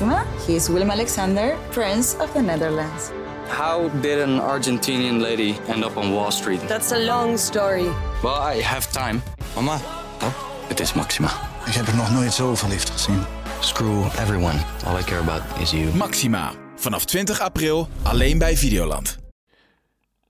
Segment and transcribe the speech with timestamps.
[0.00, 0.24] Maxima.
[0.46, 3.10] He is Willem Alexander, Prince of the Netherlands.
[3.48, 6.60] How did an Argentinian lady end up on Wall Street?
[6.68, 7.88] That's a long story.
[8.22, 9.22] Well, I have time.
[9.54, 9.78] Mama,
[10.68, 11.28] Het is Maxima.
[11.66, 13.22] ik heb er nog nooit zo verliefd gezien.
[13.60, 14.58] Screw everyone.
[14.86, 15.94] All I care about is you.
[15.96, 16.52] Maxima.
[16.76, 19.18] Vanaf 20 april alleen bij Videoland.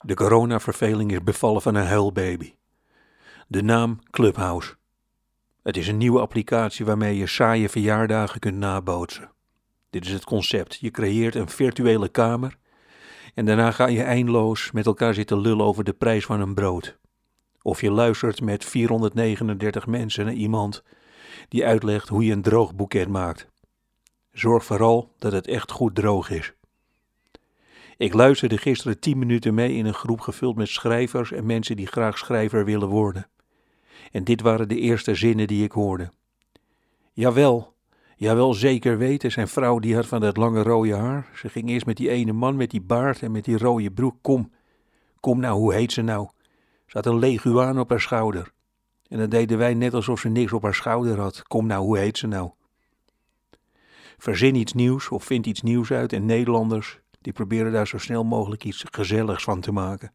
[0.00, 2.54] De coronaverveling is bevallen van een huilbaby.
[3.46, 4.74] De naam Clubhouse.
[5.62, 9.30] Het is een nieuwe applicatie waarmee je saaie verjaardagen kunt nabootsen.
[9.98, 10.78] Dit is het concept.
[10.80, 12.58] Je creëert een virtuele kamer
[13.34, 16.98] en daarna ga je eindeloos met elkaar zitten lullen over de prijs van een brood.
[17.62, 20.82] Of je luistert met 439 mensen naar iemand
[21.48, 23.48] die uitlegt hoe je een droog boeket maakt.
[24.32, 26.52] Zorg vooral dat het echt goed droog is.
[27.96, 31.86] Ik luisterde gisteren 10 minuten mee in een groep gevuld met schrijvers en mensen die
[31.86, 33.28] graag schrijver willen worden.
[34.12, 36.10] En dit waren de eerste zinnen die ik hoorde.
[37.12, 37.76] Jawel,
[38.18, 41.28] jawel zeker weten, zijn vrouw die had van dat lange rode haar.
[41.34, 44.16] Ze ging eerst met die ene man met die baard en met die rode broek.
[44.22, 44.52] Kom,
[45.20, 46.28] kom nou, hoe heet ze nou?
[46.86, 48.52] Ze had een leguaan op haar schouder.
[49.08, 51.42] En dan deden wij net alsof ze niks op haar schouder had.
[51.42, 52.50] Kom nou, hoe heet ze nou?
[54.18, 58.24] Verzin iets nieuws of vind iets nieuws uit en Nederlanders die proberen daar zo snel
[58.24, 60.12] mogelijk iets gezelligs van te maken.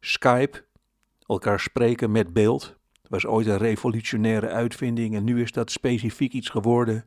[0.00, 0.64] Skype,
[1.26, 2.76] elkaar spreken met beeld,
[3.08, 7.04] was ooit een revolutionaire uitvinding en nu is dat specifiek iets geworden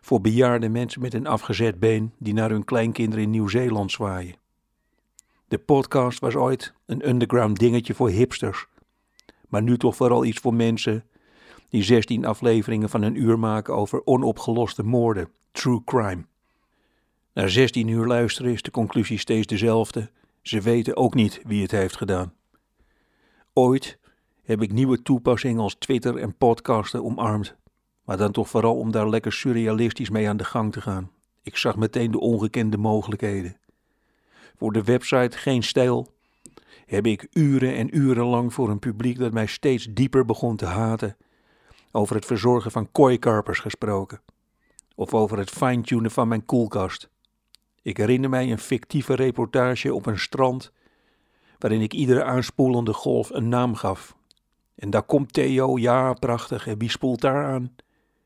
[0.00, 4.36] voor bejaarde mensen met een afgezet been die naar hun kleinkinderen in Nieuw-Zeeland zwaaien.
[5.48, 8.66] De podcast was ooit een underground dingetje voor hipsters,
[9.48, 11.04] maar nu toch vooral iets voor mensen
[11.68, 16.26] die 16 afleveringen van een uur maken over onopgeloste moorden, true crime.
[17.32, 20.10] Na 16 uur luisteren is de conclusie steeds dezelfde.
[20.42, 22.34] Ze weten ook niet wie het heeft gedaan.
[23.52, 23.98] Ooit
[24.48, 27.56] heb ik nieuwe toepassingen als Twitter en podcasten omarmd,
[28.04, 31.10] maar dan toch vooral om daar lekker surrealistisch mee aan de gang te gaan.
[31.42, 33.56] Ik zag meteen de ongekende mogelijkheden.
[34.56, 36.14] Voor de website Geen Stijl
[36.86, 40.66] heb ik uren en uren lang voor een publiek dat mij steeds dieper begon te
[40.66, 41.16] haten
[41.90, 44.20] over het verzorgen van kooikarpers gesproken.
[44.94, 47.08] Of over het fine-tunen van mijn koelkast.
[47.82, 50.72] Ik herinner mij een fictieve reportage op een strand,
[51.58, 54.16] waarin ik iedere aanspoelende golf een naam gaf.
[54.78, 57.74] En daar komt Theo, ja, prachtig, en wie spoelt daar aan?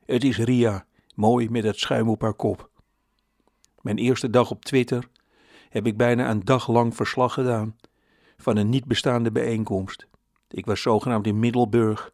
[0.04, 2.70] Het is Ria, mooi met het schuim op haar kop.
[3.80, 5.08] Mijn eerste dag op Twitter
[5.68, 7.76] heb ik bijna een dag lang verslag gedaan
[8.36, 10.06] van een niet bestaande bijeenkomst.
[10.48, 12.12] Ik was zogenaamd in Middelburg,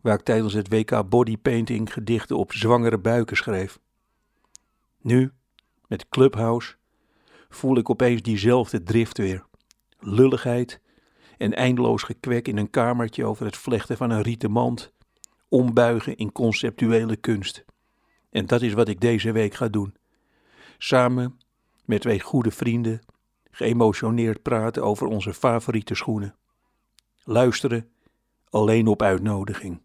[0.00, 3.78] waar ik tijdens het WK Bodypainting gedichten op zwangere buiken schreef.
[5.00, 5.32] Nu,
[5.86, 6.74] met Clubhouse,
[7.48, 9.46] voel ik opeens diezelfde drift weer.
[9.98, 10.80] Lulligheid
[11.38, 14.92] en eindeloos gekwek in een kamertje over het vlechten van een rieten mand,
[15.48, 17.64] ombuigen in conceptuele kunst.
[18.30, 19.94] En dat is wat ik deze week ga doen.
[20.78, 21.38] Samen
[21.84, 23.00] met twee goede vrienden,
[23.50, 26.34] geëmotioneerd praten over onze favoriete schoenen.
[27.24, 27.88] Luisteren
[28.50, 29.80] alleen op uitnodiging.